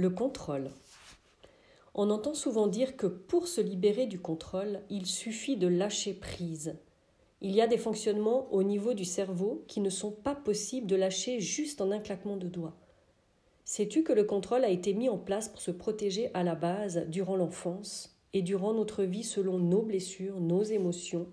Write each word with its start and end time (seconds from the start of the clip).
Le 0.00 0.08
contrôle. 0.08 0.70
On 1.94 2.08
entend 2.08 2.32
souvent 2.32 2.68
dire 2.68 2.96
que 2.96 3.06
pour 3.06 3.46
se 3.46 3.60
libérer 3.60 4.06
du 4.06 4.18
contrôle, 4.18 4.80
il 4.88 5.04
suffit 5.04 5.58
de 5.58 5.66
lâcher 5.66 6.14
prise. 6.14 6.78
Il 7.42 7.54
y 7.54 7.60
a 7.60 7.66
des 7.66 7.76
fonctionnements 7.76 8.50
au 8.50 8.62
niveau 8.62 8.94
du 8.94 9.04
cerveau 9.04 9.62
qui 9.68 9.82
ne 9.82 9.90
sont 9.90 10.10
pas 10.10 10.34
possibles 10.34 10.86
de 10.86 10.96
lâcher 10.96 11.38
juste 11.40 11.82
en 11.82 11.90
un 11.90 11.98
claquement 11.98 12.38
de 12.38 12.48
doigts. 12.48 12.78
Sais-tu 13.66 14.02
que 14.02 14.14
le 14.14 14.24
contrôle 14.24 14.64
a 14.64 14.70
été 14.70 14.94
mis 14.94 15.10
en 15.10 15.18
place 15.18 15.50
pour 15.50 15.60
se 15.60 15.70
protéger 15.70 16.30
à 16.32 16.44
la 16.44 16.54
base 16.54 17.04
durant 17.08 17.36
l'enfance 17.36 18.18
et 18.32 18.40
durant 18.40 18.72
notre 18.72 19.04
vie 19.04 19.22
selon 19.22 19.58
nos 19.58 19.82
blessures, 19.82 20.40
nos 20.40 20.62
émotions, 20.62 21.26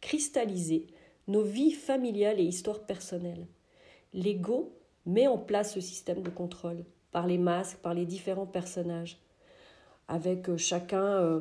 cristalliser 0.00 0.86
nos 1.26 1.42
vies 1.42 1.72
familiales 1.72 2.38
et 2.38 2.44
histoires 2.44 2.86
personnelles? 2.86 3.48
L'ego 4.14 4.78
met 5.06 5.26
en 5.26 5.38
place 5.38 5.74
ce 5.74 5.80
système 5.80 6.22
de 6.22 6.30
contrôle 6.30 6.84
par 7.16 7.26
les 7.26 7.38
masques, 7.38 7.78
par 7.78 7.94
les 7.94 8.04
différents 8.04 8.44
personnages 8.44 9.16
avec 10.06 10.50
euh, 10.50 10.58
chacun 10.58 11.02
euh, 11.02 11.40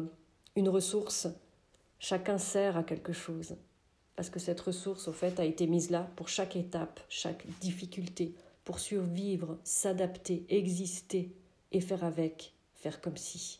une 0.56 0.70
ressource, 0.70 1.28
chacun 2.00 2.38
sert 2.38 2.78
à 2.78 2.84
quelque 2.84 3.12
chose. 3.12 3.58
Parce 4.16 4.30
que 4.30 4.40
cette 4.40 4.62
ressource, 4.62 5.10
au 5.10 5.12
fait, 5.12 5.38
a 5.38 5.44
été 5.44 5.68
mise 5.68 5.90
là 5.90 6.10
pour 6.16 6.30
chaque 6.30 6.56
étape, 6.56 7.02
chaque 7.10 7.46
difficulté, 7.60 8.36
pour 8.64 8.80
survivre, 8.80 9.58
s'adapter, 9.66 10.46
exister 10.48 11.36
et 11.74 11.82
faire 11.82 12.06
avec, 12.06 12.54
faire 12.76 13.02
comme 13.02 13.18
si. 13.18 13.60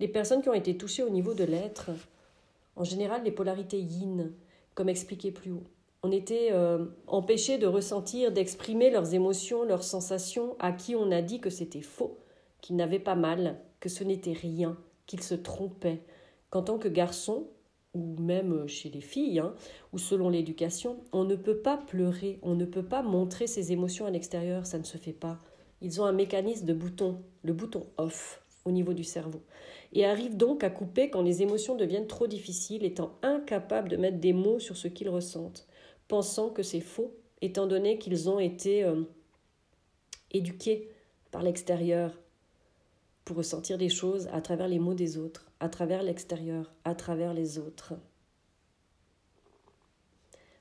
Les 0.00 0.08
personnes 0.08 0.40
qui 0.40 0.48
ont 0.48 0.54
été 0.54 0.78
touchées 0.78 1.02
au 1.02 1.10
niveau 1.10 1.34
de 1.34 1.44
l'être, 1.44 1.90
en 2.76 2.84
général 2.84 3.24
les 3.24 3.30
polarités 3.30 3.82
yin, 3.82 4.32
comme 4.74 4.88
expliqué 4.88 5.32
plus 5.32 5.50
haut, 5.50 5.64
on 6.02 6.12
était 6.12 6.50
euh, 6.52 6.86
empêchés 7.06 7.58
de 7.58 7.66
ressentir, 7.66 8.32
d'exprimer 8.32 8.90
leurs 8.90 9.14
émotions, 9.14 9.64
leurs 9.64 9.84
sensations, 9.84 10.56
à 10.58 10.72
qui 10.72 10.94
on 10.94 11.10
a 11.10 11.22
dit 11.22 11.40
que 11.40 11.50
c'était 11.50 11.82
faux, 11.82 12.18
qu'ils 12.60 12.76
n'avaient 12.76 12.98
pas 12.98 13.14
mal, 13.14 13.60
que 13.80 13.88
ce 13.88 14.04
n'était 14.04 14.32
rien, 14.32 14.76
qu'il 15.06 15.22
se 15.22 15.34
trompait, 15.34 16.02
qu'en 16.50 16.62
tant 16.62 16.78
que 16.78 16.88
garçon, 16.88 17.48
ou 17.94 18.16
même 18.20 18.68
chez 18.68 18.90
les 18.90 19.00
filles, 19.00 19.38
hein, 19.38 19.54
ou 19.92 19.98
selon 19.98 20.28
l'éducation, 20.28 20.98
on 21.12 21.24
ne 21.24 21.34
peut 21.34 21.58
pas 21.58 21.78
pleurer, 21.78 22.38
on 22.42 22.54
ne 22.54 22.66
peut 22.66 22.84
pas 22.84 23.02
montrer 23.02 23.46
ses 23.46 23.72
émotions 23.72 24.06
à 24.06 24.10
l'extérieur, 24.10 24.66
ça 24.66 24.78
ne 24.78 24.84
se 24.84 24.98
fait 24.98 25.12
pas. 25.12 25.38
Ils 25.80 26.00
ont 26.00 26.04
un 26.04 26.12
mécanisme 26.12 26.66
de 26.66 26.74
bouton, 26.74 27.22
le 27.42 27.52
bouton 27.52 27.86
off 27.96 28.42
au 28.64 28.70
niveau 28.70 28.92
du 28.92 29.04
cerveau, 29.04 29.42
et 29.92 30.04
arrivent 30.04 30.36
donc 30.36 30.64
à 30.64 30.70
couper 30.70 31.08
quand 31.08 31.22
les 31.22 31.42
émotions 31.42 31.76
deviennent 31.76 32.06
trop 32.06 32.26
difficiles, 32.26 32.84
étant 32.84 33.12
incapables 33.22 33.88
de 33.88 33.96
mettre 33.96 34.18
des 34.18 34.32
mots 34.32 34.58
sur 34.58 34.76
ce 34.76 34.88
qu'ils 34.88 35.08
ressentent, 35.08 35.66
pensant 36.08 36.50
que 36.50 36.62
c'est 36.62 36.80
faux, 36.80 37.14
étant 37.40 37.66
donné 37.66 37.98
qu'ils 37.98 38.28
ont 38.28 38.38
été 38.38 38.84
euh, 38.84 39.02
éduqués 40.30 40.88
par 41.30 41.42
l'extérieur, 41.42 42.12
pour 43.24 43.36
ressentir 43.36 43.76
des 43.76 43.88
choses 43.88 44.28
à 44.32 44.40
travers 44.40 44.68
les 44.68 44.78
mots 44.78 44.94
des 44.94 45.18
autres, 45.18 45.50
à 45.58 45.68
travers 45.68 46.02
l'extérieur, 46.02 46.72
à 46.84 46.94
travers 46.94 47.34
les 47.34 47.58
autres. 47.58 47.94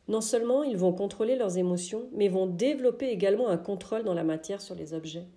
Non 0.07 0.21
seulement 0.21 0.63
ils 0.63 0.77
vont 0.77 0.93
contrôler 0.93 1.35
leurs 1.35 1.57
émotions, 1.57 2.09
mais 2.13 2.27
vont 2.27 2.47
développer 2.47 3.09
également 3.09 3.47
un 3.49 3.57
contrôle 3.57 4.03
dans 4.03 4.13
la 4.13 4.23
matière 4.23 4.61
sur 4.61 4.75
les 4.75 4.93
objets. 4.93 5.27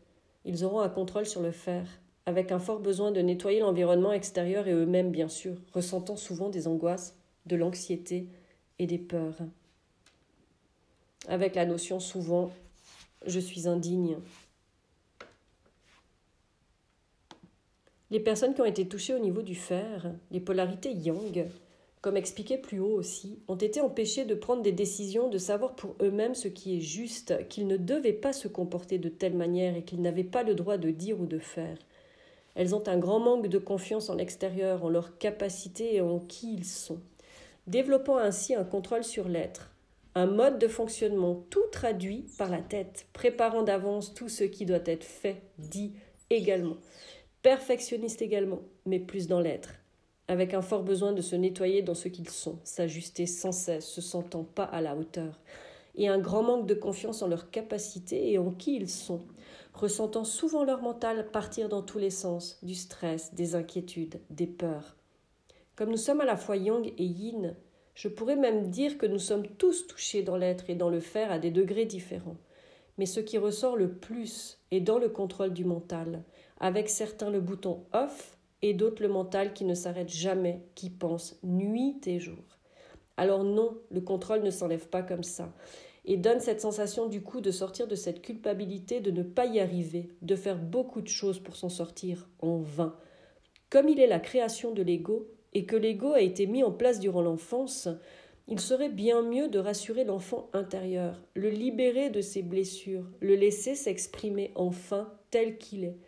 Ils 0.45 0.65
auront 0.65 0.81
un 0.81 0.89
contrôle 0.89 1.27
sur 1.27 1.43
le 1.43 1.53
fer, 1.53 1.87
avec 2.27 2.53
un 2.53 2.59
fort 2.59 2.81
besoin 2.81 3.11
de 3.11 3.21
nettoyer 3.21 3.61
l'environnement 3.61 4.13
extérieur 4.13 4.67
et 4.67 4.73
eux-mêmes, 4.73 5.11
bien 5.11 5.29
sûr, 5.29 5.57
ressentant 5.73 6.17
souvent 6.17 6.49
des 6.49 6.67
angoisses, 6.67 7.17
de 7.47 7.57
l'anxiété 7.57 8.29
et 8.79 8.87
des 8.87 8.99
peurs. 8.99 9.39
Avec 11.27 11.55
la 11.57 11.67
notion 11.67 12.01
souvent 12.01 12.53
je 13.27 13.41
suis 13.41 13.67
indigne, 13.67 14.17
Les 18.11 18.21
personnes 18.21 18.55
qui 18.55 18.63
ont 18.63 18.67
été 18.67 18.89
touchées 18.89 19.15
au 19.15 19.19
niveau 19.19 19.43
du 19.43 19.55
fer, 19.55 20.15
les 20.31 20.41
polarités 20.41 20.93
yang, 20.93 21.47
comme 22.01 22.17
expliqué 22.17 22.57
plus 22.57 22.81
haut 22.81 22.95
aussi, 22.95 23.39
ont 23.49 23.57
été 23.57 23.83
empêchées 23.83 24.25
de 24.25 24.35
prendre 24.35 24.63
des 24.63 24.73
décisions, 24.73 25.29
de 25.29 25.37
savoir 25.37 25.75
pour 25.77 25.95
eux-mêmes 26.01 26.35
ce 26.35 26.49
qui 26.49 26.79
est 26.79 26.81
juste, 26.81 27.47
qu'ils 27.49 27.67
ne 27.67 27.77
devaient 27.77 28.15
pas 28.15 28.33
se 28.33 28.49
comporter 28.49 28.97
de 28.97 29.11
telle 29.11 29.37
manière 29.37 29.77
et 29.77 29.83
qu'ils 29.83 30.01
n'avaient 30.01 30.25
pas 30.25 30.43
le 30.43 30.55
droit 30.55 30.79
de 30.79 30.91
dire 30.91 31.21
ou 31.21 31.27
de 31.27 31.39
faire. 31.39 31.77
Elles 32.55 32.75
ont 32.75 32.89
un 32.89 32.97
grand 32.97 33.21
manque 33.21 33.49
de 33.49 33.59
confiance 33.59 34.09
en 34.09 34.15
l'extérieur, 34.15 34.85
en 34.85 34.89
leur 34.89 35.19
capacité 35.19 35.97
et 35.97 36.01
en 36.01 36.19
qui 36.19 36.55
ils 36.55 36.65
sont, 36.65 37.01
développant 37.67 38.17
ainsi 38.17 38.55
un 38.55 38.65
contrôle 38.65 39.05
sur 39.05 39.29
l'être, 39.29 39.71
un 40.19 40.27
mode 40.27 40.59
de 40.59 40.69
fonctionnement 40.69 41.47
tout 41.49 41.67
traduit 41.71 42.27
par 42.39 42.51
la 42.51 42.61
tête, 42.61 43.07
préparant 43.13 43.63
d'avance 43.63 44.15
tout 44.15 44.29
ce 44.29 44.45
qui 44.45 44.67
doit 44.67 44.79
être 44.85 45.05
fait, 45.05 45.43
dit 45.59 45.95
également 46.29 46.77
perfectionniste 47.43 48.21
également, 48.21 48.61
mais 48.85 48.99
plus 48.99 49.29
dans 49.29 49.41
l'être, 49.41 49.75
avec 50.27 50.55
un 50.55 50.63
fort 50.63 50.83
besoin 50.83 51.13
de 51.13 51.23
se 51.23 51.37
nettoyer 51.37 51.83
dans 51.83 51.95
ce 51.95 52.09
qu'ils 52.09 52.29
sont, 52.29 52.59
s'ajuster 52.65 53.27
sans 53.27 53.53
cesse, 53.53 53.87
se 53.87 54.01
sentant 54.01 54.45
pas 54.45 54.65
à 54.65 54.81
la 54.81 54.97
hauteur, 54.97 55.41
et 55.95 56.09
un 56.09 56.19
grand 56.19 56.43
manque 56.43 56.67
de 56.67 56.75
confiance 56.75 57.23
en 57.23 57.29
leurs 57.29 57.51
capacités 57.51 58.33
et 58.33 58.39
en 58.39 58.51
qui 58.51 58.77
ils 58.77 58.91
sont, 58.91 59.21
ressentant 59.73 60.25
souvent 60.25 60.65
leur 60.65 60.83
mental 60.83 61.31
partir 61.31 61.69
dans 61.69 61.83
tous 61.83 61.99
les 61.99 62.11
sens, 62.11 62.59
du 62.63 62.75
stress, 62.75 63.33
des 63.35 63.55
inquiétudes, 63.55 64.21
des 64.31 64.47
peurs. 64.47 64.97
Comme 65.77 65.91
nous 65.91 65.97
sommes 65.97 66.21
à 66.21 66.25
la 66.27 66.37
fois 66.37 66.57
yang 66.57 66.93
et 66.99 67.05
yin, 67.05 67.55
je 67.99 68.07
pourrais 68.07 68.37
même 68.37 68.71
dire 68.71 68.97
que 68.97 69.07
nous 69.07 69.19
sommes 69.19 69.49
tous 69.59 69.89
touchés 69.89 70.23
dans 70.23 70.37
l'être 70.37 70.71
et 70.71 70.77
dans 70.77 70.89
le 70.89 71.01
faire 71.01 71.33
à 71.33 71.41
des 71.41 71.51
degrés 71.51 71.85
différents. 71.85 72.37
Mais 72.97 73.07
ce 73.07 73.19
qui 73.19 73.39
ressort 73.39 73.75
le 73.75 73.91
plus 73.91 74.61
est 74.71 74.79
dans 74.79 75.01
le 75.01 75.09
contrôle 75.09 75.53
du 75.53 75.65
mental, 75.65 76.23
avec 76.61 76.91
certains 76.91 77.29
le 77.29 77.41
bouton 77.41 77.87
off 77.93 78.39
et 78.63 78.73
d'autres 78.73 79.03
le 79.03 79.09
mental 79.09 79.53
qui 79.53 79.65
ne 79.65 79.75
s'arrête 79.75 80.11
jamais, 80.11 80.63
qui 80.77 80.91
pense 80.91 81.41
nuit 81.43 82.01
et 82.07 82.21
jour. 82.21 82.45
Alors 83.17 83.43
non, 83.43 83.77
le 83.91 84.01
contrôle 84.01 84.45
ne 84.45 84.51
s'enlève 84.51 84.89
pas 84.89 85.03
comme 85.03 85.25
ça 85.25 85.53
et 86.05 86.17
donne 86.17 86.39
cette 86.39 86.61
sensation 86.61 87.09
du 87.09 87.21
coup 87.21 87.41
de 87.41 87.51
sortir 87.51 87.89
de 87.89 87.97
cette 87.97 88.23
culpabilité 88.23 89.01
de 89.01 89.11
ne 89.11 89.25
pas 89.25 89.47
y 89.47 89.59
arriver, 89.59 90.09
de 90.23 90.37
faire 90.37 90.59
beaucoup 90.59 91.01
de 91.01 91.09
choses 91.09 91.41
pour 91.41 91.57
s'en 91.57 91.69
sortir 91.69 92.29
en 92.39 92.59
vain. 92.59 92.95
Comme 93.71 93.89
il 93.89 93.99
est 93.99 94.07
la 94.07 94.21
création 94.21 94.71
de 94.71 94.83
l'ego 94.83 95.29
et 95.55 95.65
que 95.65 95.77
l'ego 95.77 96.13
a 96.13 96.21
été 96.21 96.47
mis 96.47 96.63
en 96.63 96.73
place 96.73 97.01
durant 97.01 97.23
l'enfance, 97.23 97.89
il 98.47 98.61
serait 98.61 98.89
bien 98.89 99.23
mieux 99.23 99.49
de 99.49 99.59
rassurer 99.59 100.05
l'enfant 100.05 100.49
intérieur, 100.53 101.23
le 101.35 101.51
libérer 101.51 102.11
de 102.11 102.21
ses 102.21 102.43
blessures, 102.43 103.05
le 103.21 103.35
laisser 103.35 103.75
s'exprimer 103.75 104.53
enfin 104.55 105.13
tel 105.31 105.59
qu'il 105.59 105.85
est 105.85 105.99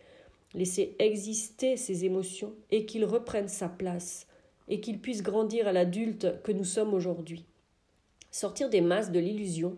laisser 0.53 0.95
exister 0.99 1.77
ses 1.77 2.05
émotions 2.05 2.53
et 2.71 2.85
qu'il 2.85 3.05
reprenne 3.05 3.47
sa 3.47 3.69
place 3.69 4.27
et 4.67 4.79
qu'il 4.79 4.99
puisse 4.99 5.23
grandir 5.23 5.67
à 5.67 5.71
l'adulte 5.71 6.41
que 6.43 6.51
nous 6.51 6.63
sommes 6.63 6.93
aujourd'hui. 6.93 7.45
Sortir 8.31 8.69
des 8.69 8.81
masses 8.81 9.11
de 9.11 9.19
l'illusion 9.19 9.77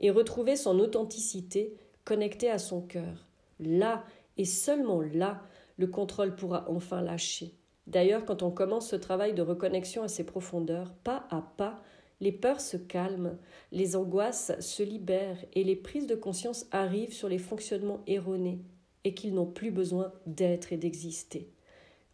et 0.00 0.10
retrouver 0.10 0.56
son 0.56 0.78
authenticité 0.80 1.74
connectée 2.04 2.50
à 2.50 2.58
son 2.58 2.80
cœur. 2.80 3.26
Là 3.60 4.04
et 4.36 4.44
seulement 4.44 5.00
là, 5.00 5.42
le 5.76 5.86
contrôle 5.86 6.34
pourra 6.34 6.68
enfin 6.68 7.00
lâcher. 7.00 7.52
D'ailleurs, 7.86 8.24
quand 8.24 8.42
on 8.42 8.50
commence 8.50 8.88
ce 8.88 8.96
travail 8.96 9.34
de 9.34 9.42
reconnexion 9.42 10.02
à 10.02 10.08
ses 10.08 10.24
profondeurs, 10.24 10.94
pas 11.04 11.26
à 11.30 11.42
pas, 11.56 11.82
les 12.20 12.32
peurs 12.32 12.60
se 12.60 12.76
calment, 12.76 13.36
les 13.72 13.96
angoisses 13.96 14.52
se 14.60 14.82
libèrent 14.82 15.44
et 15.52 15.64
les 15.64 15.76
prises 15.76 16.06
de 16.06 16.14
conscience 16.14 16.66
arrivent 16.70 17.12
sur 17.12 17.28
les 17.28 17.38
fonctionnements 17.38 18.02
erronés, 18.06 18.60
et 19.04 19.14
qu'ils 19.14 19.34
n'ont 19.34 19.46
plus 19.46 19.70
besoin 19.70 20.12
d'être 20.26 20.72
et 20.72 20.76
d'exister. 20.76 21.50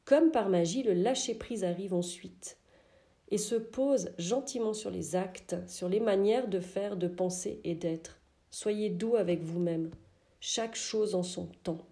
Comme 0.04 0.32
par 0.32 0.48
magie, 0.48 0.82
le 0.82 0.92
lâcher-prise 0.92 1.64
arrive 1.64 1.94
ensuite 1.94 2.58
et 3.31 3.38
se 3.38 3.54
pose 3.54 4.11
gentiment 4.19 4.75
sur 4.75 4.90
les 4.90 5.14
actes, 5.14 5.56
sur 5.69 5.88
les 5.88 6.00
manières 6.00 6.49
de 6.49 6.58
faire, 6.58 6.96
de 6.96 7.06
penser 7.06 7.61
et 7.62 7.76
d'être. 7.76 8.20
Soyez 8.50 8.90
doux 8.90 9.14
avec 9.14 9.40
vous-même, 9.43 9.90
chaque 10.40 10.75
chose 10.75 11.14
en 11.14 11.22
son 11.22 11.46
temps. 11.62 11.87